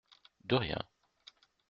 [0.43, 0.81] De rien!